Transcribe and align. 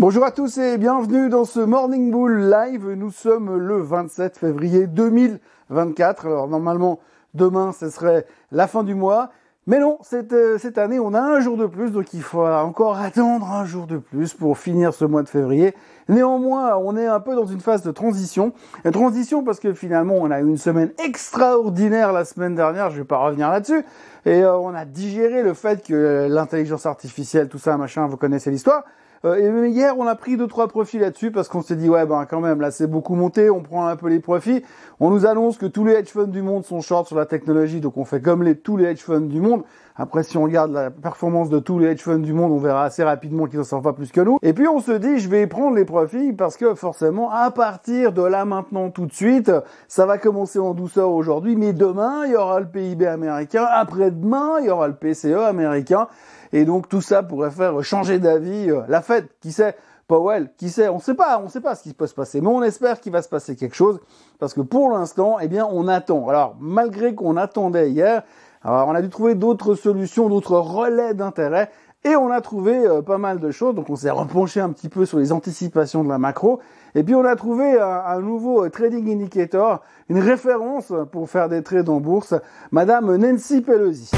Bonjour 0.00 0.24
à 0.24 0.30
tous 0.30 0.58
et 0.58 0.78
bienvenue 0.78 1.28
dans 1.28 1.44
ce 1.44 1.58
Morning 1.58 2.12
Bull 2.12 2.48
Live. 2.48 2.88
Nous 2.88 3.10
sommes 3.10 3.56
le 3.56 3.82
27 3.82 4.38
février 4.38 4.86
2024. 4.86 6.26
Alors 6.26 6.46
normalement, 6.46 7.00
demain, 7.34 7.72
ce 7.72 7.90
serait 7.90 8.24
la 8.52 8.68
fin 8.68 8.84
du 8.84 8.94
mois. 8.94 9.30
Mais 9.66 9.80
non, 9.80 9.98
cette, 10.02 10.32
euh, 10.32 10.56
cette 10.56 10.78
année, 10.78 11.00
on 11.00 11.14
a 11.14 11.20
un 11.20 11.40
jour 11.40 11.56
de 11.56 11.66
plus, 11.66 11.90
donc 11.90 12.14
il 12.14 12.22
faut 12.22 12.46
encore 12.46 12.96
attendre 12.96 13.50
un 13.50 13.64
jour 13.64 13.88
de 13.88 13.98
plus 13.98 14.34
pour 14.34 14.56
finir 14.56 14.94
ce 14.94 15.04
mois 15.04 15.24
de 15.24 15.28
février. 15.28 15.74
Néanmoins, 16.08 16.76
on 16.76 16.96
est 16.96 17.08
un 17.08 17.18
peu 17.18 17.34
dans 17.34 17.46
une 17.46 17.60
phase 17.60 17.82
de 17.82 17.90
transition. 17.90 18.52
Une 18.84 18.92
transition 18.92 19.42
parce 19.42 19.58
que 19.58 19.74
finalement, 19.74 20.14
on 20.14 20.30
a 20.30 20.38
eu 20.40 20.46
une 20.46 20.58
semaine 20.58 20.92
extraordinaire 21.04 22.12
la 22.12 22.24
semaine 22.24 22.54
dernière, 22.54 22.90
je 22.90 22.98
vais 22.98 23.04
pas 23.04 23.18
revenir 23.18 23.50
là-dessus. 23.50 23.84
Et 24.26 24.44
euh, 24.44 24.56
on 24.58 24.76
a 24.76 24.84
digéré 24.84 25.42
le 25.42 25.54
fait 25.54 25.84
que 25.84 26.28
l'intelligence 26.30 26.86
artificielle, 26.86 27.48
tout 27.48 27.58
ça, 27.58 27.76
machin, 27.76 28.06
vous 28.06 28.16
connaissez 28.16 28.52
l'histoire. 28.52 28.84
Euh, 29.24 29.64
et 29.64 29.68
hier, 29.68 29.98
on 29.98 30.06
a 30.06 30.14
pris 30.14 30.36
deux 30.36 30.46
trois 30.46 30.68
profits 30.68 30.98
là-dessus 30.98 31.30
parce 31.30 31.48
qu'on 31.48 31.62
s'est 31.62 31.76
dit 31.76 31.88
ouais 31.88 32.06
ben 32.06 32.26
quand 32.26 32.40
même 32.40 32.60
là 32.60 32.70
c'est 32.70 32.86
beaucoup 32.86 33.14
monté, 33.14 33.50
on 33.50 33.62
prend 33.62 33.86
un 33.86 33.96
peu 33.96 34.08
les 34.08 34.20
profits. 34.20 34.62
On 35.00 35.10
nous 35.10 35.26
annonce 35.26 35.58
que 35.58 35.66
tous 35.66 35.84
les 35.84 35.94
hedge 35.94 36.08
funds 36.08 36.26
du 36.26 36.42
monde 36.42 36.64
sont 36.64 36.80
short 36.80 37.06
sur 37.06 37.16
la 37.16 37.26
technologie, 37.26 37.80
donc 37.80 37.96
on 37.96 38.04
fait 38.04 38.20
comme 38.20 38.42
les 38.42 38.56
tous 38.56 38.76
les 38.76 38.86
hedge 38.86 39.00
funds 39.00 39.20
du 39.20 39.40
monde. 39.40 39.64
Après, 40.00 40.22
si 40.22 40.38
on 40.38 40.44
regarde 40.44 40.70
la 40.70 40.92
performance 40.92 41.50
de 41.50 41.58
tous 41.58 41.80
les 41.80 41.88
hedge 41.88 42.02
funds 42.02 42.20
du 42.20 42.32
monde, 42.32 42.52
on 42.52 42.58
verra 42.58 42.84
assez 42.84 43.02
rapidement 43.02 43.46
qu'ils 43.46 43.58
en 43.58 43.64
savent 43.64 43.82
pas 43.82 43.92
plus 43.92 44.12
que 44.12 44.20
nous. 44.20 44.38
Et 44.42 44.52
puis 44.52 44.68
on 44.68 44.78
se 44.78 44.92
dit, 44.92 45.18
je 45.18 45.28
vais 45.28 45.48
prendre 45.48 45.74
les 45.74 45.84
profits 45.84 46.32
parce 46.32 46.56
que 46.56 46.76
forcément, 46.76 47.32
à 47.32 47.50
partir 47.50 48.12
de 48.12 48.22
là 48.22 48.44
maintenant 48.44 48.90
tout 48.90 49.06
de 49.06 49.12
suite, 49.12 49.50
ça 49.88 50.06
va 50.06 50.16
commencer 50.16 50.60
en 50.60 50.72
douceur 50.72 51.10
aujourd'hui, 51.10 51.56
mais 51.56 51.72
demain, 51.72 52.26
il 52.26 52.32
y 52.32 52.36
aura 52.36 52.60
le 52.60 52.68
PIB 52.68 53.08
américain, 53.08 53.66
après-demain, 53.68 54.60
il 54.60 54.66
y 54.66 54.70
aura 54.70 54.86
le 54.86 54.94
PCE 54.94 55.34
américain. 55.34 56.06
Et 56.52 56.64
donc 56.64 56.88
tout 56.88 57.00
ça 57.00 57.24
pourrait 57.24 57.50
faire 57.50 57.82
changer 57.82 58.20
d'avis 58.20 58.70
euh, 58.70 58.82
la 58.86 59.02
Fed, 59.02 59.26
qui 59.40 59.50
sait, 59.50 59.74
Powell, 60.06 60.48
qui 60.56 60.70
sait, 60.70 60.88
on 60.88 61.00
sait 61.00 61.14
pas, 61.14 61.42
on 61.44 61.48
sait 61.48 61.60
pas 61.60 61.74
ce 61.74 61.82
qui 61.82 61.92
peut 61.92 62.06
se 62.06 62.14
passer, 62.14 62.40
mais 62.40 62.48
on 62.48 62.62
espère 62.62 63.00
qu'il 63.00 63.12
va 63.12 63.20
se 63.20 63.28
passer 63.28 63.56
quelque 63.56 63.74
chose, 63.74 64.00
parce 64.38 64.54
que 64.54 64.60
pour 64.60 64.90
l'instant, 64.90 65.38
eh 65.40 65.48
bien, 65.48 65.68
on 65.70 65.88
attend. 65.88 66.28
Alors, 66.28 66.56
malgré 66.60 67.14
qu'on 67.14 67.36
attendait 67.36 67.90
hier, 67.90 68.22
alors 68.62 68.88
on 68.88 68.94
a 68.94 69.02
dû 69.02 69.08
trouver 69.08 69.34
d'autres 69.34 69.74
solutions, 69.74 70.28
d'autres 70.28 70.58
relais 70.58 71.14
d'intérêt, 71.14 71.70
et 72.04 72.16
on 72.16 72.30
a 72.30 72.40
trouvé 72.40 72.86
euh, 72.86 73.02
pas 73.02 73.18
mal 73.18 73.40
de 73.40 73.50
choses, 73.50 73.74
donc 73.74 73.90
on 73.90 73.96
s'est 73.96 74.10
repenché 74.10 74.60
un 74.60 74.70
petit 74.70 74.88
peu 74.88 75.04
sur 75.04 75.18
les 75.18 75.32
anticipations 75.32 76.04
de 76.04 76.08
la 76.08 76.18
macro, 76.18 76.60
et 76.94 77.02
puis 77.02 77.14
on 77.14 77.24
a 77.24 77.36
trouvé 77.36 77.78
un, 77.78 78.02
un 78.06 78.20
nouveau 78.20 78.64
euh, 78.64 78.70
trading 78.70 79.12
indicator, 79.12 79.82
une 80.08 80.20
référence 80.20 80.92
pour 81.12 81.28
faire 81.28 81.48
des 81.48 81.62
trades 81.62 81.88
en 81.88 82.00
bourse, 82.00 82.34
Madame 82.70 83.16
Nancy 83.16 83.60
Pelosi. 83.60 84.10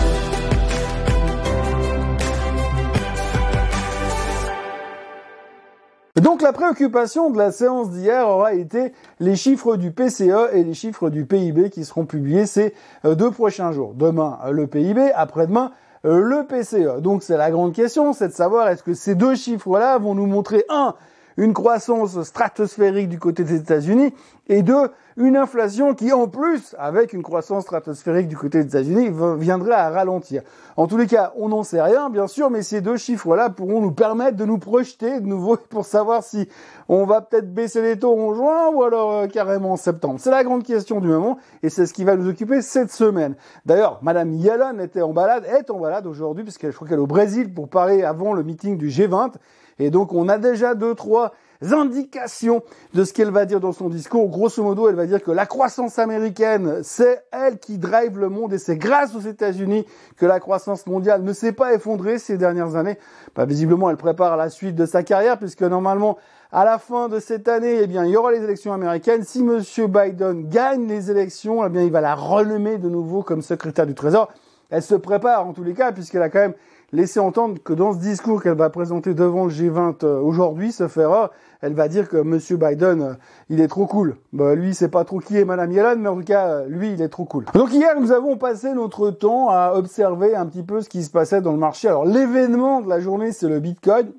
Donc 6.21 6.43
la 6.43 6.53
préoccupation 6.53 7.31
de 7.31 7.39
la 7.39 7.51
séance 7.51 7.89
d'hier 7.89 8.29
aura 8.29 8.53
été 8.53 8.93
les 9.21 9.37
chiffres 9.37 9.77
du 9.77 9.91
PCE 9.91 10.53
et 10.53 10.63
les 10.65 10.75
chiffres 10.75 11.09
du 11.09 11.25
PIB 11.25 11.71
qui 11.71 11.83
seront 11.87 12.05
publiés 12.05 12.45
ces 12.45 12.75
euh, 13.07 13.15
deux 13.15 13.31
prochains 13.31 13.73
jours. 13.73 13.95
Demain 13.95 14.39
euh, 14.45 14.51
le 14.51 14.67
PIB, 14.67 15.13
après-demain 15.15 15.73
euh, 16.05 16.21
le 16.21 16.45
PCE. 16.45 17.01
Donc 17.01 17.23
c'est 17.23 17.39
la 17.39 17.51
grande 17.51 17.73
question, 17.73 18.13
c'est 18.13 18.29
de 18.29 18.35
savoir 18.35 18.69
est-ce 18.69 18.83
que 18.83 18.93
ces 18.93 19.15
deux 19.15 19.35
chiffres-là 19.35 19.97
vont 19.97 20.15
nous 20.15 20.27
montrer 20.27 20.65
un 20.69 20.95
une 21.39 21.55
croissance 21.55 22.23
stratosphérique 22.23 23.09
du 23.09 23.19
côté 23.19 23.45
des 23.45 23.55
États-Unis 23.55 24.13
et 24.51 24.65
deux, 24.65 24.91
une 25.17 25.37
inflation 25.37 25.95
qui 25.95 26.13
en 26.13 26.27
plus, 26.27 26.75
avec 26.77 27.13
une 27.13 27.23
croissance 27.23 27.63
stratosphérique 27.63 28.27
du 28.27 28.37
côté 28.37 28.59
des 28.65 28.67
États-Unis, 28.67 29.11
viendrait 29.39 29.75
à 29.75 29.91
ralentir. 29.91 30.43
En 30.77 30.89
tous 30.89 30.97
les 30.97 31.07
cas, 31.07 31.33
on 31.37 31.51
n'en 31.51 31.63
sait 31.63 31.81
rien, 31.81 32.11
bien 32.11 32.27
sûr, 32.27 32.51
mais 32.51 32.63
ces 32.63 32.81
deux 32.81 32.97
chiffres-là 32.97 33.51
pourront 33.51 33.81
nous 33.81 33.93
permettre 33.93 34.37
de 34.37 34.45
nous 34.45 34.59
projeter 34.59 35.21
de 35.21 35.27
nouveau 35.27 35.57
pour 35.71 35.85
savoir 35.85 36.25
si 36.25 36.49
on 36.89 37.05
va 37.05 37.21
peut-être 37.21 37.55
baisser 37.55 37.81
les 37.81 37.97
taux 37.97 38.19
en 38.19 38.35
juin 38.35 38.71
ou 38.75 38.83
alors 38.83 39.13
euh, 39.13 39.27
carrément 39.29 39.75
en 39.75 39.77
septembre. 39.77 40.19
C'est 40.19 40.33
la 40.33 40.43
grande 40.43 40.65
question 40.65 41.01
du 41.01 41.07
moment 41.07 41.39
et 41.63 41.69
c'est 41.69 41.87
ce 41.87 41.95
qui 41.95 42.03
va 42.03 42.17
nous 42.17 42.29
occuper 42.29 42.61
cette 42.61 42.91
semaine. 42.91 43.37
D'ailleurs, 43.67 44.01
Madame 44.03 44.33
Yellen 44.33 44.81
était 44.81 45.03
en 45.03 45.13
balade, 45.13 45.45
est 45.45 45.71
en 45.71 45.79
balade 45.79 46.09
aujourd'hui 46.09 46.43
puisque 46.43 46.69
je 46.69 46.75
crois 46.75 46.89
qu'elle 46.89 46.99
est 46.99 47.03
au 47.03 47.07
Brésil 47.07 47.55
pour 47.55 47.69
parler 47.69 48.03
avant 48.03 48.33
le 48.33 48.43
meeting 48.43 48.77
du 48.77 48.89
G20 48.89 49.35
et 49.81 49.91
donc, 49.91 50.13
on 50.13 50.29
a 50.29 50.37
déjà 50.37 50.75
deux, 50.75 50.95
trois 50.95 51.33
indications 51.63 52.63
de 52.95 53.05
ce 53.05 53.13
qu'elle 53.13 53.31
va 53.31 53.45
dire 53.45 53.61
dans 53.61 53.73
son 53.73 53.89
discours. 53.89 54.29
Grosso 54.29 54.63
modo, 54.63 54.89
elle 54.89 54.95
va 54.95 55.07
dire 55.07 55.23
que 55.23 55.31
la 55.31 55.47
croissance 55.47 55.99
américaine, 55.99 56.81
c'est 56.83 57.25
elle 57.33 57.59
qui 57.59 57.79
drive 57.79 58.19
le 58.19 58.29
monde 58.29 58.53
et 58.53 58.59
c'est 58.59 58.77
grâce 58.77 59.15
aux 59.15 59.21
États-Unis 59.21 59.87
que 60.17 60.27
la 60.27 60.41
croissance 60.41 60.87
mondiale 60.87 61.23
ne 61.23 61.33
s'est 61.33 61.53
pas 61.53 61.75
effondrée 61.75 62.19
ces 62.19 62.39
dernières 62.39 62.77
années. 62.77 62.99
Bah, 63.35 63.45
visiblement, 63.45 63.91
elle 63.91 63.97
prépare 63.97 64.37
la 64.37 64.49
suite 64.49 64.75
de 64.75 64.87
sa 64.87 65.03
carrière 65.03 65.39
puisque 65.39 65.63
normalement, 65.63 66.17
à 66.53 66.65
la 66.65 66.79
fin 66.79 67.09
de 67.09 67.21
cette 67.21 67.49
année, 67.49 67.81
eh 67.83 67.87
bien, 67.87 68.05
il 68.05 68.11
y 68.11 68.17
aura 68.17 68.33
les 68.33 68.43
élections 68.43 68.73
américaines. 68.73 69.23
Si 69.25 69.43
Monsieur 69.43 69.87
Biden 69.87 70.49
gagne 70.49 70.89
les 70.89 71.11
élections, 71.11 71.65
eh 71.65 71.69
bien, 71.69 71.83
il 71.83 71.93
va 71.93 72.01
la 72.01 72.15
renommer 72.15 72.79
de 72.79 72.89
nouveau 72.89 73.23
comme 73.23 73.43
secrétaire 73.43 73.87
du 73.87 73.95
Trésor. 73.95 74.33
Elle 74.71 74.83
se 74.83 74.95
prépare 74.95 75.47
en 75.47 75.53
tous 75.53 75.65
les 75.65 75.75
cas 75.75 75.93
puisqu'elle 75.93 76.23
a 76.23 76.31
quand 76.31 76.39
même 76.39 76.55
laisser 76.93 77.21
entendre 77.21 77.63
que 77.63 77.73
dans 77.73 77.93
ce 77.93 77.99
discours 77.99 78.43
qu'elle 78.43 78.57
va 78.57 78.71
présenter 78.71 79.15
devant 79.15 79.45
le 79.45 79.51
G20 79.51 80.05
euh, 80.05 80.21
aujourd'hui, 80.21 80.73
ce 80.73 80.89
fera, 80.89 81.31
elle 81.61 81.75
va 81.75 81.89
dire 81.89 82.09
que 82.09 82.17
Monsieur 82.17 82.57
Biden, 82.57 83.03
euh, 83.03 83.15
il 83.49 83.61
est 83.61 83.69
trop 83.69 83.87
cool. 83.87 84.17
Bah, 84.33 84.55
lui, 84.55 84.75
c'est 84.75 84.89
pas 84.89 85.05
trop 85.05 85.19
qui 85.19 85.37
est 85.37 85.45
Madame 85.45 85.73
Yellen, 85.73 86.01
mais 86.01 86.09
en 86.09 86.17
tout 86.17 86.25
cas, 86.25 86.49
euh, 86.49 86.67
lui, 86.69 86.93
il 86.93 87.03
est 87.03 87.09
trop 87.09 87.25
cool. 87.25 87.45
Donc 87.55 87.73
hier, 87.73 87.99
nous 88.01 88.13
avons 88.13 88.37
passé 88.37 88.73
notre 88.75 89.11
temps 89.11 89.49
à 89.51 89.73
observer 89.75 90.35
un 90.35 90.47
petit 90.47 90.63
peu 90.63 90.81
ce 90.81 90.89
qui 90.89 91.03
se 91.03 91.11
passait 91.11 91.41
dans 91.41 91.53
le 91.53 91.59
marché. 91.59 91.89
Alors 91.89 92.05
l'événement 92.05 92.81
de 92.81 92.89
la 92.89 93.01
journée, 93.01 93.33
c'est 93.33 93.49
le 93.49 93.61
Bitcoin 93.61 94.13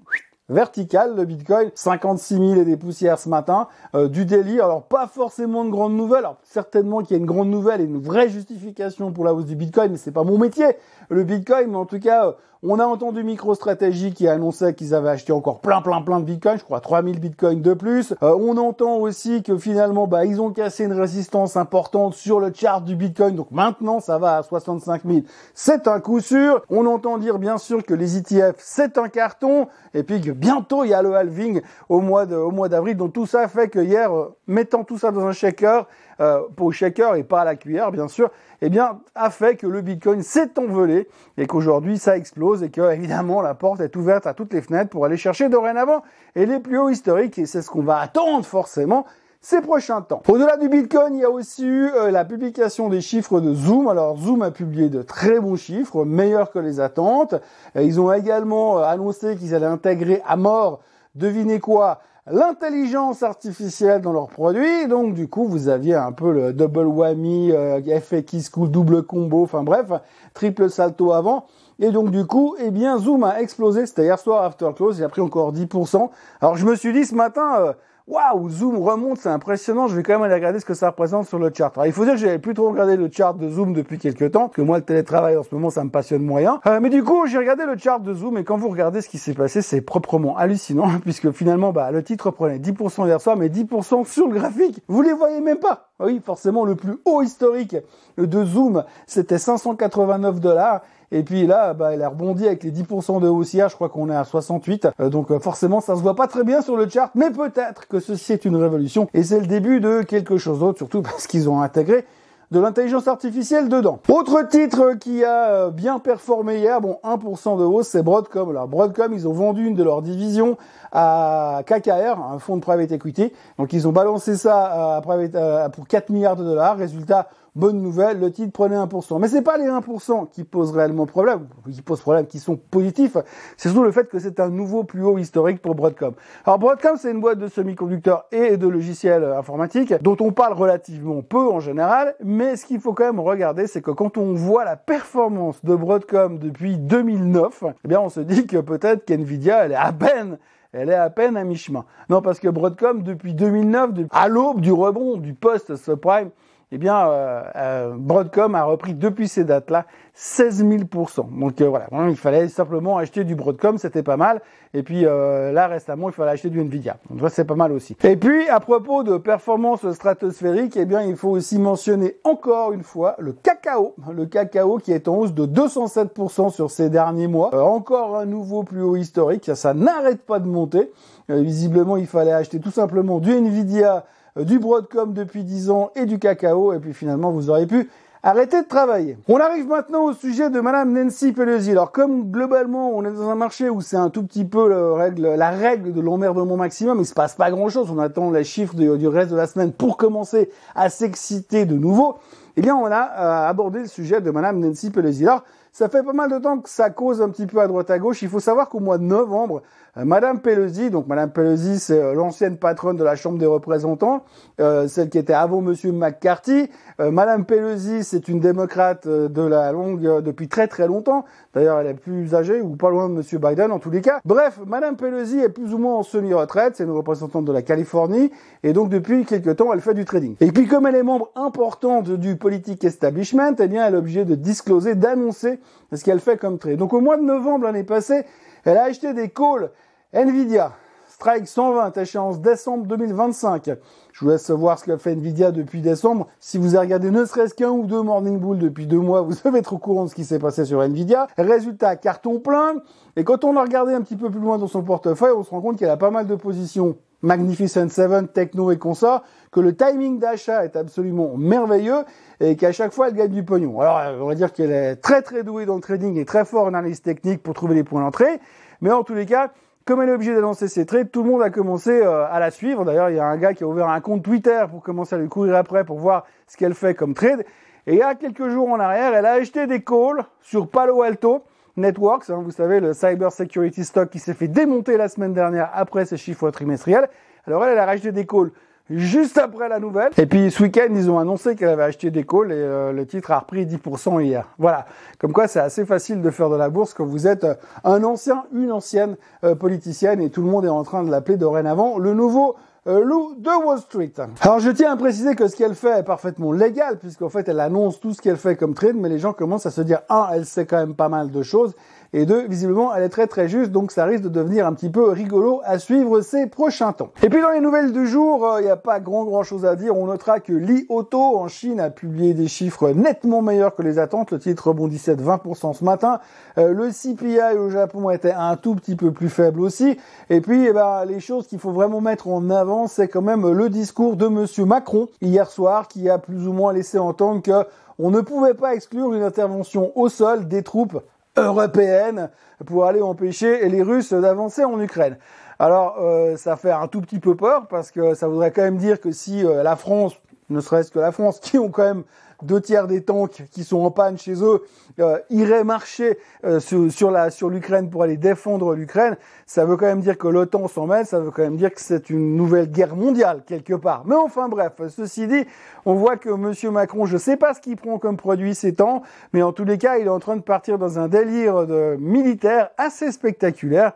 vertical, 0.52 1.16
le 1.16 1.26
Bitcoin, 1.26 1.72
56 1.74 2.36
000 2.36 2.54
et 2.56 2.66
des 2.66 2.78
poussières 2.78 3.18
ce 3.18 3.30
matin, 3.30 3.68
euh, 3.96 4.08
du 4.08 4.26
délire. 4.26 4.66
Alors 4.66 4.84
pas 4.84 5.08
forcément 5.08 5.64
de 5.66 5.70
grandes 5.70 5.96
nouvelles, 5.96 6.26
alors 6.26 6.38
certainement 6.44 7.02
qu'il 7.02 7.12
y 7.12 7.14
a 7.16 7.20
une 7.20 7.26
grande 7.26 7.50
nouvelle 7.50 7.82
et 7.82 7.86
une 7.86 8.02
vraie 8.02 8.30
justification 8.30 9.12
pour 9.12 9.24
la 9.24 9.34
hausse 9.34 9.46
du 9.46 9.56
Bitcoin, 9.56 9.92
mais 9.92 9.98
c'est 9.98 10.12
pas 10.12 10.24
mon 10.24 10.38
métier, 10.38 10.68
le 11.10 11.24
Bitcoin, 11.24 11.72
mais 11.72 11.78
en 11.78 11.86
tout 11.86 12.00
cas, 12.00 12.28
euh, 12.28 12.32
on 12.64 12.78
a 12.78 12.86
entendu 12.86 13.24
MicroStrategy 13.24 14.14
qui 14.14 14.28
annonçait 14.28 14.76
qu'ils 14.76 14.94
avaient 14.94 15.10
acheté 15.10 15.34
encore 15.34 15.62
plein 15.62 15.82
plein 15.82 16.02
plein 16.02 16.20
de 16.20 16.26
Bitcoin, 16.26 16.60
je 16.60 16.64
crois 16.64 16.80
3000 16.80 17.20
Bitcoins 17.20 17.62
de 17.62 17.74
plus. 17.74 18.14
Euh, 18.22 18.38
on 18.40 18.56
entend 18.58 18.98
aussi 18.98 19.42
que 19.42 19.58
finalement, 19.58 20.06
bah, 20.06 20.26
ils 20.26 20.40
ont 20.40 20.52
cassé 20.52 20.86
une 20.86 20.94
résistance 20.94 21.58
importante 21.58 22.14
sur 22.14 22.40
le 22.40 22.52
chart 22.54 22.84
du 22.84 22.96
Bitcoin, 22.96 23.36
donc 23.36 23.50
maintenant 23.50 24.00
ça 24.00 24.18
va 24.20 24.38
à 24.38 24.44
65 24.44 25.02
000. 25.06 25.22
C'est 25.56 25.88
un 25.88 26.00
coup 26.00 26.20
sûr. 26.20 26.62
On 26.70 26.86
entend 26.86 27.18
dire 27.18 27.40
bien 27.40 27.58
sûr 27.58 27.84
que 27.84 27.96
les 27.96 28.18
ETF 28.18 28.56
c'est 28.60 28.98
un 28.98 29.10
carton, 29.10 29.68
et 29.94 30.04
puis 30.04 30.22
que 30.22 30.32
bientôt 30.32 30.84
il 30.84 30.90
y 30.90 30.94
a 30.94 31.02
le 31.02 31.16
halving 31.16 31.62
au 31.90 32.00
mois 32.00 32.26
de, 32.28 32.36
au 32.36 32.52
mois 32.52 32.70
d'avril. 32.70 32.96
Donc 32.96 33.14
tout 33.14 33.26
ça 33.26 33.48
fait 33.48 33.70
que 33.70 33.80
hier, 33.80 34.16
euh, 34.16 34.36
mettant 34.46 34.84
tout 34.84 35.00
ça 35.00 35.12
dans 35.12 35.26
un 35.26 35.32
shaker, 35.32 35.88
euh, 36.22 36.42
pour 36.56 36.72
shaker 36.72 37.16
et 37.16 37.24
pas 37.24 37.42
à 37.42 37.46
la 37.46 37.56
cuillère 37.56 37.92
bien 37.92 38.08
sûr, 38.08 38.30
eh 38.62 38.70
bien 38.70 39.00
a 39.16 39.30
fait 39.32 39.56
que 39.56 39.68
le 39.68 39.82
Bitcoin 39.82 40.22
s'est 40.22 40.58
envolé 40.60 41.08
et 41.38 41.48
qu'aujourd'hui 41.48 41.98
ça 41.98 42.16
explose 42.16 42.62
et 42.62 42.70
que 42.70 42.94
évidemment 42.94 43.42
la 43.42 43.56
porte 43.56 43.82
est 43.82 43.96
ouverte 43.96 44.28
à 44.28 44.34
toutes 44.34 44.54
les 44.54 44.62
fenêtres 44.62 44.92
pour 44.92 45.04
aller 45.06 45.18
chercher 45.18 45.50
dorénavant 45.50 46.04
et 46.36 46.46
les 46.46 46.60
plus 46.60 46.78
hauts 46.78 46.90
historiques 46.90 47.40
et 47.40 47.46
c'est 47.46 47.62
ce 47.62 47.70
qu'on 47.70 47.82
va 47.82 47.98
attendre 47.98 48.46
forcément 48.46 49.06
ces 49.42 49.62
prochains 49.62 50.02
temps. 50.02 50.22
Au-delà 50.28 50.56
du 50.58 50.70
Bitcoin, 50.70 51.16
il 51.16 51.22
y 51.22 51.26
a 51.26 51.30
aussi 51.32 51.66
eu 51.66 51.90
euh, 51.90 52.12
la 52.12 52.24
publication 52.24 52.90
des 52.90 53.02
chiffres 53.02 53.42
de 53.42 53.56
Zoom. 53.56 53.88
Alors 53.88 54.16
Zoom 54.18 54.44
a 54.44 54.52
publié 54.52 54.88
de 54.90 55.02
très 55.02 55.40
bons 55.40 55.56
chiffres, 55.56 56.06
meilleurs 56.06 56.52
que 56.52 56.60
les 56.60 56.80
attentes. 56.80 57.34
ils 57.76 58.00
ont 58.00 58.14
également 58.14 58.78
euh, 58.78 58.84
annoncé 58.84 59.36
qu'ils 59.36 59.56
allaient 59.56 59.66
intégrer 59.66 60.22
à 60.28 60.36
mort, 60.36 60.82
devinez 61.16 61.60
quoi, 61.60 62.02
l'intelligence 62.28 63.24
artificielle 63.24 64.02
dans 64.02 64.14
leurs 64.14 64.28
produits. 64.28 64.88
Donc 64.88 65.14
du 65.14 65.28
coup, 65.28 65.46
vous 65.46 65.68
aviez 65.68 65.96
un 65.96 66.12
peu 66.12 66.32
le 66.32 66.54
double 66.54 66.86
whammy, 66.86 67.52
euh, 67.52 67.82
effet 67.86 68.24
qui 68.24 68.42
se 68.42 68.52
double 68.60 69.04
combo, 69.04 69.44
enfin 69.44 69.64
bref, 69.64 69.88
triple 70.34 70.70
salto 70.70 71.14
avant. 71.14 71.46
Et 71.80 71.92
donc 71.92 72.12
du 72.12 72.26
coup, 72.26 72.56
eh 72.60 72.70
bien 72.70 72.98
Zoom 73.00 73.24
a 73.24 73.42
explosé, 73.42 73.86
c'était 73.86 74.04
hier 74.04 74.20
soir 74.20 74.44
after 74.44 74.70
close, 74.76 75.00
il 75.00 75.04
a 75.04 75.10
pris 75.10 75.22
encore 75.22 75.52
10%. 75.52 76.10
Alors 76.40 76.56
je 76.56 76.66
me 76.66 76.76
suis 76.76 76.94
dit 76.94 77.06
ce 77.06 77.16
matin, 77.16 77.56
euh, 77.60 77.74
waouh, 78.08 78.50
Zoom 78.50 78.78
remonte, 78.78 79.20
c'est 79.20 79.30
impressionnant. 79.30 79.88
Je 79.88 79.96
vais 79.96 80.04
quand 80.04 80.14
même 80.14 80.24
aller 80.24 80.34
regarder 80.34 80.60
ce 80.60 80.66
que 80.66 80.74
ça 80.74 80.90
représente 80.90 81.28
sur 81.28 81.40
le 81.40 81.52
chart. 81.54 81.72
Alors, 81.76 81.88
il 81.88 81.94
faut 81.94 82.04
dire 82.04 82.14
que 82.14 82.20
j'avais 82.20 82.40
plus 82.40 82.54
trop 82.54 82.70
regardé 82.70 82.98
le 82.98 83.10
chart 83.12 83.38
de 83.38 83.50
Zoom 83.50 83.74
depuis 83.74 83.98
quelques 83.98 84.32
temps, 84.32 84.50
que 84.50 84.62
moi, 84.62 84.78
le 84.78 84.84
télétravail 84.84 85.38
en 85.38 85.44
ce 85.44 85.54
moment, 85.54 85.70
ça 85.70 85.84
me 85.84 85.90
passionne 85.90 86.24
moyen. 86.24 86.60
Euh, 86.68 86.80
mais 86.82 86.90
du 86.90 87.04
coup, 87.04 87.26
j'ai 87.28 87.38
regardé 87.38 87.66
le 87.66 87.78
chart 87.78 88.02
de 88.02 88.14
Zoom 88.14 88.38
et 88.38 88.44
quand 88.44 88.58
vous 88.58 88.70
regardez 88.70 89.02
ce 89.02 89.10
qui 89.10 89.18
s'est 89.18 89.34
passé, 89.34 89.62
c'est 89.62 89.82
proprement 89.82 90.38
hallucinant, 90.38 90.90
puisque 91.02 91.32
finalement, 91.32 91.72
bah, 91.72 91.92
le 91.92 92.04
titre 92.04 92.32
prenait 92.32 92.60
10% 92.60 93.08
hier 93.08 93.22
soir, 93.22 93.38
mais 93.38 93.50
10% 93.50 94.06
sur 94.06 94.28
le 94.28 94.34
graphique. 94.34 94.82
Vous 94.88 95.02
les 95.02 95.14
voyez 95.14 95.42
même 95.42 95.60
pas. 95.60 95.90
Oui, 96.00 96.22
forcément, 96.24 96.66
le 96.66 96.76
plus 96.76 96.98
haut 97.06 97.22
historique 97.22 97.76
de 98.18 98.46
Zoom, 98.46 98.84
c'était 99.06 99.38
589 99.38 100.40
dollars. 100.40 100.82
Et 101.12 101.24
puis 101.24 101.46
là, 101.46 101.74
bah, 101.74 101.94
elle 101.94 102.02
a 102.02 102.10
rebondi 102.10 102.48
avec 102.48 102.64
les 102.64 102.72
10% 102.72 103.22
de 103.22 103.28
haussière. 103.28 103.68
Je 103.70 103.76
crois 103.76 103.90
qu'on 103.90 104.10
est 104.10 104.16
à 104.16 104.24
68. 104.24 104.88
Euh, 105.00 105.10
donc 105.10 105.32
euh, 105.32 105.40
forcément, 105.40 105.82
ça 105.82 105.96
se 105.96 106.02
voit 106.02 106.16
pas 106.16 106.28
très 106.28 106.44
bien 106.44 106.62
sur 106.62 106.78
le 106.78 106.88
chart. 106.88 107.12
Mais 107.16 107.32
peut-être 107.32 107.88
que 107.88 108.00
ceci 108.00 108.34
est 108.34 108.46
une 108.46 108.56
révolution. 108.56 109.08
Et 109.14 109.24
c'est 109.24 109.40
le 109.40 109.48
début 109.48 109.82
de 109.82 110.04
quelque 110.04 110.38
chose 110.38 110.60
d'autre, 110.60 110.78
surtout 110.78 111.02
parce 111.04 111.28
qu'ils 111.28 111.50
ont 111.50 111.62
intégré 111.62 112.06
de 112.52 112.60
l'intelligence 112.60 113.08
artificielle 113.08 113.70
dedans. 113.70 114.00
Autre 114.10 114.46
titre 114.50 114.96
qui 115.00 115.24
a 115.24 115.70
bien 115.70 116.00
performé 116.00 116.58
hier, 116.58 116.82
bon 116.82 116.98
1% 117.02 117.58
de 117.58 117.64
hausse, 117.64 117.88
c'est 117.88 118.04
Broadcom. 118.04 118.50
Alors 118.50 118.68
Broadcom, 118.68 119.14
ils 119.14 119.26
ont 119.26 119.32
vendu 119.32 119.66
une 119.66 119.74
de 119.74 119.84
leurs 119.84 120.02
divisions 120.02 120.58
à 120.92 121.62
KKR, 121.66 122.20
un 122.20 122.40
fonds 122.40 122.58
de 122.58 122.62
private 122.62 122.92
equity. 122.92 123.32
Donc 123.58 123.72
ils 123.72 123.88
ont 123.88 123.94
balancé 123.94 124.36
ça 124.36 124.98
à 124.98 125.70
pour 125.70 125.88
4 125.88 126.10
milliards 126.10 126.36
de 126.36 126.44
dollars. 126.44 126.76
Résultat, 126.76 127.30
bonne 127.56 127.82
nouvelle, 127.82 128.20
le 128.20 128.32
titre 128.32 128.52
prenait 128.52 128.76
1%. 128.76 129.20
Mais 129.20 129.28
c'est 129.28 129.42
pas 129.42 129.58
les 129.58 129.66
1% 129.66 130.30
qui 130.30 130.44
posent 130.44 130.72
réellement 130.72 131.06
problème, 131.06 131.48
qui 131.72 131.82
posent 131.82 132.02
problème, 132.02 132.26
qui 132.26 132.40
sont 132.40 132.56
positifs. 132.56 133.18
C'est 133.58 133.70
surtout 133.70 133.84
le 133.84 133.92
fait 133.92 134.10
que 134.10 134.20
c'est 134.20 134.40
un 134.40 134.50
nouveau 134.50 134.84
plus 134.84 135.04
haut 135.04 135.18
historique 135.18 135.62
pour 135.62 135.76
Broadcom. 135.76 136.14
Alors 136.46 136.60
Broadcom, 136.60 136.98
c'est 136.98 137.12
une 137.12 137.20
boîte 137.20 137.40
de 137.40 137.48
semi-conducteurs 137.48 138.26
et 138.32 138.58
de 138.58 138.68
logiciels 138.68 139.24
informatiques 139.24 139.94
dont 140.02 140.18
on 140.20 140.32
parle 140.32 140.54
relativement 140.54 141.22
peu 141.22 141.50
en 141.50 141.60
général. 141.60 142.16
Mais 142.24 142.56
ce 142.56 142.66
qu'il 142.66 142.80
faut 142.80 142.94
quand 142.94 143.06
même 143.06 143.20
regarder, 143.20 143.68
c'est 143.68 143.82
que 143.82 143.92
quand 143.92 144.18
on 144.18 144.34
voit 144.34 144.66
la 144.66 144.78
performance 144.78 145.64
de 145.64 145.76
Broadcom 145.76 146.40
depuis 146.40 146.78
2009, 146.78 147.64
eh 147.84 147.88
bien 147.88 148.00
on 148.00 148.10
se 148.10 148.22
dit 148.22 148.48
que 148.48 148.58
peut-être 148.58 149.06
qu'NVIDIA, 149.06 149.66
elle 149.66 149.72
est 149.74 149.76
à 149.76 149.92
peine 149.92 150.38
elle 150.74 150.90
est 150.90 150.96
à 150.96 151.10
peine 151.10 151.36
à 151.36 151.44
mi-chemin. 151.44 151.84
Non, 152.10 152.22
parce 152.22 152.40
que 152.40 152.48
Broadcom, 152.48 153.04
depuis 153.04 153.34
2009, 153.34 154.08
à 154.10 154.30
l'aube 154.30 154.62
du 154.62 154.72
rebond 154.72 155.18
du 155.18 155.34
post-subprime, 155.34 156.30
eh 156.74 156.78
bien, 156.78 157.06
euh, 157.06 157.44
euh, 157.58 157.96
Broadcom 157.98 158.56
a 158.56 158.64
repris 158.64 158.94
depuis 158.94 159.28
ces 159.28 159.44
dates-là 159.44 159.86
16 160.14 160.64
000% 160.64 161.38
Donc 161.38 161.60
euh, 161.60 161.68
voilà, 161.68 161.88
il 162.08 162.16
fallait 162.16 162.48
simplement 162.48 162.98
acheter 162.98 163.26
du 163.26 163.36
Broadcom, 163.36 163.78
c'était 163.78 164.04
pas 164.04 164.16
mal. 164.16 164.42
Et 164.74 164.84
puis 164.84 165.02
là 165.02 165.68
récemment, 165.68 166.08
il 166.08 166.14
fallait 166.14 166.32
acheter 166.32 166.50
du 166.50 166.62
Nvidia. 166.62 166.96
Donc 167.10 167.30
c'est 167.30 167.44
pas 167.44 167.56
mal 167.56 167.74
aussi. 167.74 167.98
Et 168.04 168.16
puis 168.16 168.48
à 168.48 168.62
propos 168.62 169.04
de 169.04 169.18
performance 169.18 169.90
stratosphérique, 169.92 170.78
eh 170.78 170.86
bien 170.86 171.02
il 171.02 171.18
faut 171.18 171.30
aussi 171.30 171.60
mentionner 171.60 172.16
encore 172.24 172.72
une 172.72 172.84
fois 172.84 173.16
le 173.20 173.34
cacao, 173.34 173.96
le 174.10 174.26
cacao 174.26 174.78
qui 174.78 174.94
est 174.94 175.10
en 175.10 175.16
hausse 175.18 175.34
de 175.34 175.46
207% 175.46 176.52
sur 176.52 176.72
ces 176.72 176.90
derniers 176.90 177.28
mois. 177.28 177.54
encore 177.62 178.18
un 178.18 178.26
nouveau 178.26 178.64
plus 178.64 178.82
haut 178.82 178.96
historique, 178.96 179.52
ça, 179.56 179.74
n'arrête 179.74 180.22
pas 180.22 180.40
de 180.40 180.48
monter. 180.48 180.90
visiblement, 181.28 181.98
il 181.98 182.08
fallait 182.08 182.32
acheter 182.32 182.62
tout 182.62 182.72
simplement 182.72 183.20
du 183.20 183.32
Nvidia 183.32 183.96
euh, 183.98 184.00
du 184.40 184.60
Broadcom 184.60 185.14
depuis 185.14 185.44
10 185.44 185.70
ans 185.70 185.92
et 185.96 186.06
du 186.06 186.20
cacao, 186.20 186.74
et 186.74 186.80
puis 186.80 186.94
finalement 186.94 187.32
vous 187.32 187.50
aurez 187.50 187.68
pu 187.68 187.90
arrêter 188.24 188.62
de 188.62 188.68
travailler. 188.68 189.18
On 189.28 189.38
arrive 189.40 189.68
maintenant 189.68 190.04
au 190.04 190.14
sujet 190.14 190.50
de 190.50 190.60
Madame 190.60 190.94
Nancy 190.94 191.32
Pelosi. 191.32 191.72
Alors 191.72 191.92
comme 191.92 192.30
globalement 192.32 192.92
on 192.92 193.04
est 193.04 193.12
dans 193.12 193.30
un 193.30 193.36
marché 193.36 193.70
où 193.70 193.82
c'est 193.82 193.98
un 193.98 194.10
tout 194.10 194.24
petit 194.24 194.46
peu 194.46 194.70
la 194.70 194.94
règle, 194.94 195.36
la 195.36 195.50
règle 195.50 195.94
de 195.94 196.02
l'emmerdement 196.02 196.56
maximum, 196.56 197.00
il 197.00 197.06
se 197.06 197.14
passe 197.14 197.36
pas 197.36 197.50
grand 197.52 197.70
chose, 197.70 197.90
on 197.92 198.00
attend 198.00 198.32
les 198.32 198.44
chiffres 198.44 198.76
du 198.76 199.08
reste 199.08 199.32
de 199.32 199.36
la 199.36 199.48
semaine 199.48 199.72
pour 199.72 199.98
commencer 199.98 200.50
à 200.76 200.90
s'exciter 200.90 201.66
de 201.66 201.76
nouveau, 201.76 202.16
eh 202.58 202.62
bien 202.62 202.76
on 202.76 202.86
a 202.86 202.92
euh, 202.92 203.50
abordé 203.50 203.80
le 203.80 203.88
sujet 203.88 204.22
de 204.22 204.30
Madame 204.32 204.60
Nancy 204.60 204.92
Pelosi. 204.92 205.26
Ça 205.72 205.88
fait 205.88 206.04
pas 206.04 206.14
mal 206.14 206.30
de 206.30 206.38
temps 206.38 206.60
que 206.60 206.70
ça 206.70 206.90
cause 206.90 207.22
un 207.22 207.30
petit 207.30 207.46
peu 207.46 207.62
à 207.62 207.68
droite 207.68 207.90
à 207.90 207.98
gauche. 207.98 208.22
Il 208.22 208.30
faut 208.30 208.42
savoir 208.42 208.68
qu'au 208.68 208.80
mois 208.80 208.98
de 208.98 209.04
novembre, 209.04 209.62
euh, 209.98 210.06
Madame 210.06 210.42
Pelosi, 210.42 210.90
donc 210.90 211.08
Madame 211.08 211.32
Pelosi, 211.32 211.80
c'est 211.80 212.02
euh, 212.02 212.14
l'ancienne 212.14 212.58
patronne 212.58 212.98
de 212.98 213.04
la 213.04 213.16
Chambre 213.16 213.38
des 213.38 213.46
représentants, 213.46 214.24
euh, 214.60 214.88
celle 214.88 215.10
qui 215.10 215.18
était 215.18 215.34
avant 215.34 215.62
Monsieur 215.62 215.92
McCarthy. 215.92 216.70
Madame 217.00 217.46
Pelosi, 217.46 218.04
c'est 218.04 218.28
une 218.28 218.40
démocrate 218.40 219.08
de 219.08 219.42
la 219.42 219.72
longue 219.72 220.22
depuis 220.22 220.48
très 220.48 220.68
très 220.68 220.86
longtemps. 220.86 221.26
D'ailleurs, 221.56 221.80
elle 221.80 221.88
est 221.88 221.94
plus 221.96 222.36
âgée 222.36 222.62
ou 222.62 222.76
pas 222.76 222.92
loin 222.92 223.10
de 223.10 223.16
Monsieur 223.16 223.40
Biden 223.40 223.72
en 223.72 223.80
tous 223.80 223.90
les 223.90 224.02
cas. 224.02 224.20
Bref, 224.24 224.60
Madame 224.68 224.98
Pelosi 224.98 225.40
est 225.40 225.50
plus 225.50 225.74
ou 225.74 225.80
moins 225.80 225.96
en 225.96 226.04
semi-retraite. 226.04 226.76
C'est 226.76 226.84
une 226.84 226.92
représentante 226.92 227.46
de 227.46 227.52
la 227.52 227.64
Californie 227.64 228.30
et 228.62 228.74
donc 228.74 228.90
depuis 228.90 229.26
quelques 229.26 229.56
temps, 229.56 229.74
elle 229.74 229.82
fait 229.82 229.96
du 229.96 230.06
trading. 230.06 230.36
Et 230.42 230.52
puis 230.52 230.68
comme 230.68 230.86
elle 230.86 230.96
est 230.96 231.04
membre 231.04 231.32
importante 231.36 232.12
du 232.12 232.36
politique 232.36 232.84
establishment, 232.84 233.56
eh 233.58 233.68
bien, 233.68 233.88
elle 233.88 233.96
est 233.96 233.98
obligée 233.98 234.26
de 234.26 234.36
discloser, 234.36 234.94
d'annoncer 234.94 235.60
ce 235.94 236.04
qu'elle 236.04 236.20
fait 236.20 236.38
comme 236.38 236.58
trade. 236.58 236.78
Donc 236.78 236.94
au 236.94 237.02
mois 237.02 237.18
de 237.18 237.24
novembre 237.24 237.66
l'année 237.66 237.84
passée, 237.84 238.26
elle 238.66 238.78
a 238.78 238.84
acheté 238.84 239.14
des 239.14 239.30
calls 239.30 239.72
Nvidia, 240.14 240.74
Strike 241.08 241.48
120, 241.48 241.98
échéance 241.98 242.42
décembre 242.42 242.86
2025. 242.88 243.70
Je 244.12 244.26
vous 244.26 244.32
laisse 244.32 244.50
voir 244.50 244.80
ce 244.80 244.86
qu'a 244.86 244.98
fait 244.98 245.14
Nvidia 245.14 245.52
depuis 245.52 245.82
décembre. 245.82 246.28
Si 246.40 246.58
vous 246.58 246.76
avez 246.76 246.86
regardé 246.86 247.12
ne 247.12 247.26
serait-ce 247.26 247.54
qu'un 247.54 247.70
ou 247.70 247.86
deux 247.86 248.02
Morning 248.02 248.40
Bull 248.40 248.58
depuis 248.58 248.88
deux 248.88 249.00
mois, 249.00 249.22
vous 249.22 249.34
devez 249.44 249.60
être 249.60 249.74
au 249.74 249.78
courant 249.78 250.06
de 250.06 250.10
ce 250.10 250.16
qui 250.16 250.26
s'est 250.26 250.40
passé 250.40 250.66
sur 250.66 250.82
Nvidia. 250.82 251.28
Résultat, 251.38 251.96
carton 251.96 252.40
plein. 252.40 252.76
Et 253.16 253.24
quand 253.24 253.44
on 253.44 253.56
a 253.56 253.62
regardé 253.62 253.94
un 253.94 254.02
petit 254.02 254.16
peu 254.16 254.30
plus 254.30 254.40
loin 254.40 254.58
dans 254.58 254.68
son 254.68 254.84
portefeuille, 254.84 255.34
on 255.36 255.44
se 255.44 255.52
rend 255.52 255.62
compte 255.62 255.78
qu'elle 255.78 255.90
a 255.90 255.98
pas 255.98 256.12
mal 256.12 256.28
de 256.28 256.36
positions 256.36 256.98
Magnificent 257.22 257.90
7, 257.90 258.34
Techno 258.34 258.72
et 258.72 258.78
Consa, 258.78 259.24
que 259.52 259.60
le 259.60 259.76
timing 259.76 260.20
d'achat 260.20 260.66
est 260.66 260.76
absolument 260.76 261.38
merveilleux 261.38 262.04
et 262.40 262.56
qu'à 262.56 262.72
chaque 262.72 262.94
fois 262.94 263.10
elle 263.10 263.16
gagne 263.16 263.32
du 263.32 263.44
pognon. 263.44 263.80
Alors 263.80 264.24
on 264.24 264.28
va 264.28 264.36
dire 264.36 264.54
qu'elle 264.54 264.72
est 264.72 264.96
très 264.96 265.22
très 265.22 265.44
douée 265.44 265.66
dans 265.66 265.76
le 265.76 265.82
trading 265.82 266.18
et 266.18 266.26
très 266.26 266.46
fort 266.46 266.66
en 266.66 266.74
analyse 266.74 267.02
technique 267.02 267.44
pour 267.44 267.54
trouver 267.54 267.76
les 267.76 267.84
points 267.84 268.02
d'entrée, 268.02 268.40
mais 268.82 268.92
en 268.92 269.04
tous 269.04 269.14
les 269.14 269.26
cas, 269.26 269.52
comme 269.86 270.02
elle 270.02 270.10
est 270.10 270.14
obligée 270.14 270.34
d'annoncer 270.34 270.68
ses 270.68 270.86
trades, 270.86 271.12
tout 271.12 271.24
le 271.24 271.30
monde 271.30 271.42
a 271.42 271.50
commencé 271.50 271.92
euh, 271.92 272.26
à 272.32 272.40
la 272.40 272.52
suivre. 272.52 272.86
D'ailleurs, 272.86 273.10
il 273.10 273.16
y 273.16 273.20
a 273.20 273.26
un 273.26 273.38
gars 273.38 273.54
qui 273.54 273.64
a 273.64 273.68
ouvert 273.68 273.90
un 273.90 274.00
compte 274.00 274.24
Twitter 274.24 274.64
pour 274.70 274.84
commencer 274.84 275.16
à 275.16 275.18
lui 275.18 275.28
courir 275.28 275.56
après 275.56 275.84
pour 275.84 275.98
voir 275.98 276.26
ce 276.48 276.56
qu'elle 276.56 276.76
fait 276.76 276.94
comme 276.94 277.14
trade. 277.14 277.46
Et 277.88 277.94
il 277.94 277.98
y 277.98 278.04
a 278.04 278.14
quelques 278.14 278.48
jours 278.50 278.70
en 278.70 278.80
arrière, 278.80 279.14
elle 279.16 279.26
a 279.26 279.34
acheté 279.34 279.66
des 279.66 279.84
calls 279.84 280.24
sur 280.42 280.70
Palo 280.70 281.02
Alto 281.02 281.44
Networks, 281.78 282.30
hein, 282.30 282.42
vous 282.44 282.52
savez, 282.52 282.80
le 282.80 282.94
cyber 282.94 283.32
security 283.32 283.84
stock 283.84 284.10
qui 284.10 284.20
s'est 284.20 284.34
fait 284.34 284.48
démonter 284.48 284.98
la 284.98 285.08
semaine 285.08 285.34
dernière 285.34 285.70
après 285.74 286.06
ses 286.06 286.18
chiffres 286.18 286.50
trimestriels. 286.52 287.10
Alors 287.48 287.64
elle, 287.66 287.74
elle 287.74 287.80
a 287.80 287.86
racheté 287.86 288.12
des 288.12 288.26
calls 288.26 288.52
juste 288.90 289.38
après 289.38 289.70
la 289.70 289.80
nouvelle. 289.80 290.12
Et 290.18 290.26
puis 290.26 290.52
ce 290.52 290.64
week-end, 290.64 290.88
ils 290.90 291.10
ont 291.10 291.20
annoncé 291.20 291.56
qu'elle 291.56 291.70
avait 291.70 291.84
acheté 291.84 292.12
des 292.12 292.26
calls 292.26 292.52
et 292.52 292.56
euh, 292.56 292.92
le 292.92 293.06
titre 293.06 293.32
a 293.32 293.40
repris 293.40 293.66
10% 293.66 294.24
hier. 294.24 294.50
Voilà. 294.58 294.86
Comme 295.20 295.34
quoi, 295.34 295.48
c'est 295.48 295.60
assez 295.60 295.86
facile 295.86 296.22
de 296.22 296.30
faire 296.30 296.50
de 296.50 296.56
la 296.56 296.70
bourse 296.70 296.94
quand 296.94 297.06
vous 297.06 297.28
êtes 297.28 297.44
euh, 297.44 297.56
un 297.84 298.04
ancien, 298.04 298.46
une 298.54 298.72
ancienne 298.72 299.16
euh, 299.44 299.56
politicienne 299.56 300.22
et 300.22 300.30
tout 300.30 300.42
le 300.42 300.50
monde 300.50 300.66
est 300.66 300.70
en 300.70 300.84
train 300.84 301.04
de 301.04 301.12
l'appeler 301.12 301.38
dorénavant 301.38 301.98
le 301.98 302.14
nouveau 302.14 302.56
loup 302.86 303.36
de 303.38 303.66
Wall 303.66 303.80
Street. 303.80 304.14
Alors 304.42 304.60
je 304.60 304.72
tiens 304.72 304.92
à 304.92 304.98
préciser 304.98 305.36
que 305.36 305.48
ce 305.48 305.56
qu'elle 305.56 305.76
fait 305.76 306.00
est 306.00 306.04
parfaitement 306.04 306.52
légal 306.52 306.98
puisqu'en 306.98 307.30
fait 307.30 307.48
elle 307.48 307.60
annonce 307.60 308.00
tout 308.00 308.14
ce 308.14 308.22
qu'elle 308.22 308.38
fait 308.38 308.56
comme 308.56 308.74
trade, 308.74 308.96
mais 308.96 309.10
les 309.10 309.20
gens 309.20 309.34
commencent 309.34 309.66
à 309.68 309.72
se 309.72 309.82
dire 309.82 310.02
un, 310.10 310.30
elle 310.34 310.46
sait 310.46 310.66
quand 310.66 310.78
même 310.78 310.96
pas 310.96 311.10
mal 311.10 311.30
de 311.30 311.44
choses 311.44 311.76
et 312.14 312.26
deux, 312.26 312.46
visiblement, 312.46 312.94
elle 312.94 313.04
est 313.04 313.10
très 313.10 313.28
très 313.28 313.48
juste, 313.48 313.72
donc 313.72 313.94
ça 313.94 314.04
risque 314.04 314.24
de 314.24 314.30
devenir 314.30 314.68
un 314.68 314.74
petit 314.74 314.90
peu 314.90 315.10
rigolo 315.10 315.62
à 315.64 315.80
suivre 315.80 316.20
ces 316.20 316.46
prochains 316.46 316.92
temps. 316.92 317.12
Et 317.24 317.30
puis 317.30 317.42
dans 317.42 317.52
les 317.52 317.62
nouvelles 317.62 317.94
du 317.94 318.06
jour, 318.06 318.46
il 318.58 318.64
euh, 318.64 318.66
n'y 318.66 318.70
a 318.70 318.76
pas 318.76 319.00
grand 319.00 319.24
grand 319.24 319.44
chose 319.44 319.66
à 319.66 319.78
dire. 319.78 319.96
On 319.96 320.08
notera 320.08 320.42
que 320.42 320.52
Li 320.52 320.86
Auto 320.90 321.38
en 321.38 321.48
Chine 321.48 321.80
a 321.80 321.90
publié 321.90 322.34
des 322.34 322.50
chiffres 322.50 322.90
nettement 322.90 323.42
meilleurs 323.42 323.76
que 323.76 323.82
les 323.82 323.98
attentes. 323.98 324.32
Le 324.32 324.40
titre 324.40 324.68
rebondissait 324.68 325.16
de 325.16 325.24
20% 325.24 325.74
ce 325.74 325.86
matin. 325.86 326.20
Euh, 326.58 326.74
le 326.74 326.90
CPI 326.90 327.58
au 327.58 327.70
Japon 327.70 328.10
était 328.10 328.34
un 328.34 328.58
tout 328.58 328.76
petit 328.76 328.98
peu 328.98 329.12
plus 329.12 329.30
faible 329.30 329.62
aussi. 329.62 329.98
Et 330.30 330.42
puis, 330.42 330.68
eh 330.68 330.74
ben, 330.74 331.06
les 331.06 331.22
choses 331.22 331.48
qu'il 331.48 331.60
faut 331.60 331.72
vraiment 331.72 332.02
mettre 332.02 332.28
en 332.28 332.50
avant, 332.50 332.88
c'est 332.88 333.08
quand 333.08 333.22
même 333.22 333.50
le 333.50 333.70
discours 333.70 334.18
de 334.18 334.28
Monsieur 334.28 334.66
Macron 334.66 335.08
hier 335.22 335.50
soir, 335.50 335.88
qui 335.88 336.10
a 336.10 336.18
plus 336.18 336.46
ou 336.46 336.52
moins 336.52 336.74
laissé 336.74 337.00
entendre 337.00 337.42
que 337.42 337.66
on 338.00 338.10
ne 338.10 338.20
pouvait 338.22 338.56
pas 338.56 338.74
exclure 338.74 339.14
une 339.14 339.22
intervention 339.22 339.92
au 339.96 340.10
sol 340.10 340.48
des 340.48 340.64
troupes 340.64 341.00
européenne 341.38 342.30
pour 342.66 342.86
aller 342.86 343.02
empêcher 343.02 343.68
les 343.70 343.82
Russes 343.82 344.14
d'avancer 344.14 344.64
en 344.64 344.80
Ukraine. 344.80 345.18
Alors 345.60 345.98
euh, 346.00 346.38
ça 346.38 346.56
fait 346.56 346.72
un 346.72 346.88
tout 346.88 347.02
petit 347.02 347.20
peu 347.20 347.36
peur 347.36 347.68
parce 347.68 347.92
que 347.92 348.16
ça 348.16 348.28
voudrait 348.28 348.52
quand 348.52 348.64
même 348.64 348.78
dire 348.78 349.00
que 349.00 349.12
si 349.12 349.46
euh, 349.46 349.62
la 349.62 349.76
France, 349.76 350.20
ne 350.52 350.62
serait-ce 350.62 350.92
que 350.92 351.00
la 351.00 351.12
France, 351.12 351.40
qui 351.40 351.58
ont 351.58 351.70
quand 351.70 351.84
même 351.84 352.04
deux 352.44 352.62
tiers 352.62 352.88
des 352.88 353.04
tanks 353.04 353.44
qui 353.52 353.64
sont 353.64 353.80
en 353.80 353.92
panne 353.92 354.18
chez 354.18 354.44
eux 354.44 354.64
euh, 355.00 355.20
iraient 355.30 355.64
marcher 355.64 356.18
euh, 356.44 356.60
sur, 356.60 357.50
l'Ukraine 357.50 357.90
pour 357.90 358.04
aller 358.04 358.18
défendre 358.18 358.74
l'Ukraine, 358.74 359.16
ça 359.46 359.66
veut 359.66 359.78
quand 359.78 359.86
même 359.86 360.02
dire 360.02 360.18
que 360.18 360.28
l'OTAN 360.28 360.68
s'en 360.68 360.88
mêle, 360.88 361.06
ça 361.06 361.20
veut 361.20 361.32
quand 361.32 361.44
même 361.44 361.58
dire 361.58 361.74
que 361.74 361.82
c'est 361.82 362.10
une 362.10 362.36
nouvelle 362.36 362.70
guerre 362.72 362.96
mondiale 362.96 363.44
quelque 363.46 363.74
part. 363.74 364.04
Mais 364.06 364.16
enfin 364.16 364.50
bref, 364.50 364.74
ceci 364.90 365.28
dit, 365.28 365.46
on 365.86 365.94
voit 365.94 366.18
que 366.18 366.30
Monsieur 366.30 366.72
Macron, 366.72 367.06
je 367.06 367.18
sais 367.18 367.38
pas 367.38 367.54
ce 367.54 367.62
qu'il 367.62 367.76
prend 367.76 368.00
comme 368.00 368.18
produit 368.18 368.56
ces 368.56 368.74
temps, 368.74 369.04
mais 369.34 369.44
en 369.44 369.54
tous 369.54 369.66
les 369.66 369.78
cas, 369.78 369.98
il 369.98 370.08
est 370.08 370.10
en 370.10 370.20
train 370.20 370.36
de 370.36 370.42
partir 370.42 370.78
dans 370.78 371.00
un 371.00 371.08
délire 371.08 371.68
militaire 372.00 372.70
assez 372.78 373.12
spectaculaire. 373.12 373.94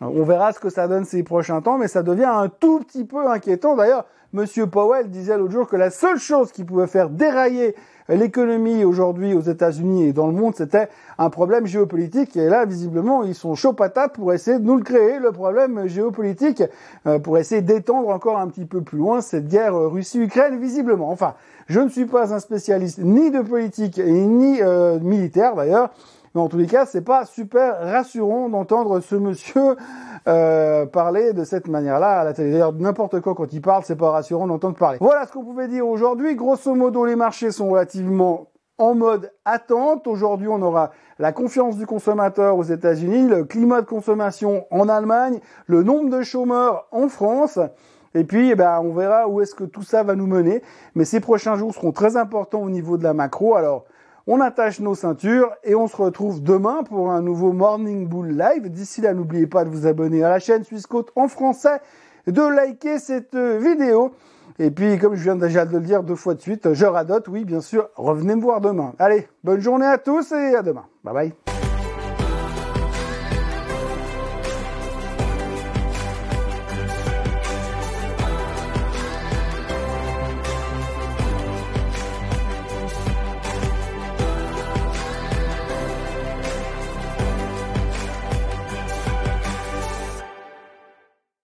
On 0.00 0.24
verra 0.24 0.52
ce 0.52 0.60
que 0.60 0.68
ça 0.68 0.88
donne 0.88 1.04
ces 1.04 1.22
prochains 1.22 1.62
temps, 1.62 1.78
mais 1.78 1.88
ça 1.88 2.02
devient 2.02 2.24
un 2.24 2.48
tout 2.48 2.80
petit 2.80 3.04
peu 3.04 3.26
inquiétant. 3.28 3.76
D'ailleurs, 3.76 4.04
Monsieur 4.32 4.66
Powell 4.66 5.08
disait 5.08 5.38
l'autre 5.38 5.52
jour 5.52 5.68
que 5.68 5.76
la 5.76 5.90
seule 5.90 6.18
chose 6.18 6.52
qui 6.52 6.64
pouvait 6.64 6.86
faire 6.86 7.08
dérailler 7.08 7.74
l'économie 8.08 8.84
aujourd'hui 8.84 9.34
aux 9.34 9.40
États-Unis 9.40 10.08
et 10.08 10.12
dans 10.12 10.26
le 10.26 10.32
monde, 10.32 10.54
c'était 10.54 10.88
un 11.18 11.30
problème 11.30 11.66
géopolitique. 11.66 12.36
Et 12.36 12.48
là, 12.48 12.64
visiblement, 12.66 13.22
ils 13.24 13.34
sont 13.34 13.54
chauds 13.54 13.72
patates 13.72 14.14
pour 14.14 14.32
essayer 14.32 14.58
de 14.58 14.64
nous 14.64 14.76
le 14.76 14.82
créer, 14.82 15.18
le 15.18 15.32
problème 15.32 15.86
géopolitique, 15.86 16.62
euh, 17.06 17.18
pour 17.18 17.38
essayer 17.38 17.62
d'étendre 17.62 18.08
encore 18.10 18.38
un 18.38 18.48
petit 18.48 18.64
peu 18.64 18.82
plus 18.82 18.98
loin 18.98 19.20
cette 19.20 19.48
guerre 19.48 19.74
Russie-Ukraine, 19.74 20.58
visiblement. 20.58 21.10
Enfin, 21.10 21.34
je 21.66 21.80
ne 21.80 21.88
suis 21.88 22.06
pas 22.06 22.34
un 22.34 22.38
spécialiste 22.38 22.98
ni 22.98 23.30
de 23.30 23.40
politique 23.40 23.98
ni 23.98 24.60
euh, 24.60 25.00
militaire 25.00 25.56
d'ailleurs, 25.56 25.90
Mais 26.36 26.42
en 26.42 26.48
tous 26.48 26.58
les 26.58 26.66
cas, 26.66 26.84
c'est 26.84 27.00
pas 27.00 27.24
super 27.24 27.80
rassurant 27.80 28.50
d'entendre 28.50 29.00
ce 29.00 29.14
monsieur 29.14 29.74
euh, 30.28 30.84
parler 30.84 31.32
de 31.32 31.44
cette 31.44 31.66
manière-là 31.66 32.20
à. 32.20 32.32
D'ailleurs, 32.34 32.74
n'importe 32.74 33.22
quoi 33.22 33.34
quand 33.34 33.54
il 33.54 33.62
parle, 33.62 33.84
c'est 33.86 33.96
pas 33.96 34.10
rassurant 34.10 34.46
d'entendre 34.46 34.76
parler. 34.76 34.98
Voilà 35.00 35.24
ce 35.24 35.32
qu'on 35.32 35.42
pouvait 35.42 35.66
dire 35.66 35.88
aujourd'hui. 35.88 36.36
Grosso 36.36 36.74
modo, 36.74 37.06
les 37.06 37.16
marchés 37.16 37.52
sont 37.52 37.70
relativement 37.70 38.48
en 38.76 38.94
mode 38.94 39.32
attente. 39.46 40.06
Aujourd'hui, 40.06 40.48
on 40.48 40.60
aura 40.60 40.90
la 41.18 41.32
confiance 41.32 41.78
du 41.78 41.86
consommateur 41.86 42.58
aux 42.58 42.64
États-Unis, 42.64 43.28
le 43.28 43.44
climat 43.44 43.80
de 43.80 43.86
consommation 43.86 44.66
en 44.70 44.90
Allemagne, 44.90 45.40
le 45.66 45.84
nombre 45.84 46.10
de 46.10 46.22
chômeurs 46.22 46.86
en 46.92 47.08
France. 47.08 47.58
Et 48.14 48.24
puis, 48.24 48.50
eh 48.50 48.54
ben, 48.54 48.78
on 48.84 48.92
verra 48.92 49.26
où 49.26 49.40
est-ce 49.40 49.54
que 49.54 49.64
tout 49.64 49.84
ça 49.84 50.02
va 50.02 50.14
nous 50.14 50.26
mener. 50.26 50.62
Mais 50.94 51.06
ces 51.06 51.20
prochains 51.20 51.56
jours 51.56 51.72
seront 51.72 51.92
très 51.92 52.18
importants 52.18 52.60
au 52.60 52.68
niveau 52.68 52.98
de 52.98 53.04
la 53.04 53.14
macro. 53.14 53.54
Alors, 53.54 53.86
on 54.26 54.40
attache 54.40 54.80
nos 54.80 54.94
ceintures 54.94 55.52
et 55.64 55.74
on 55.74 55.86
se 55.86 55.96
retrouve 55.96 56.42
demain 56.42 56.82
pour 56.82 57.10
un 57.10 57.22
nouveau 57.22 57.52
Morning 57.52 58.06
Bull 58.06 58.36
Live. 58.36 58.68
D'ici 58.70 59.00
là, 59.00 59.14
n'oubliez 59.14 59.46
pas 59.46 59.64
de 59.64 59.70
vous 59.70 59.86
abonner 59.86 60.24
à 60.24 60.28
la 60.28 60.38
chaîne 60.38 60.64
Suisse 60.64 60.86
Côte 60.86 61.12
en 61.16 61.28
français, 61.28 61.80
de 62.26 62.42
liker 62.42 62.98
cette 62.98 63.36
vidéo. 63.36 64.12
Et 64.58 64.70
puis, 64.70 64.98
comme 64.98 65.14
je 65.14 65.22
viens 65.22 65.36
déjà 65.36 65.66
de 65.66 65.72
le 65.72 65.80
dire 65.80 66.02
deux 66.02 66.14
fois 66.14 66.34
de 66.34 66.40
suite, 66.40 66.72
je 66.72 66.86
radote, 66.86 67.28
oui, 67.28 67.44
bien 67.44 67.60
sûr, 67.60 67.88
revenez 67.94 68.34
me 68.36 68.40
voir 68.40 68.60
demain. 68.60 68.94
Allez, 68.98 69.28
bonne 69.44 69.60
journée 69.60 69.86
à 69.86 69.98
tous 69.98 70.32
et 70.32 70.56
à 70.56 70.62
demain. 70.62 70.86
Bye 71.04 71.14
bye. 71.14 71.55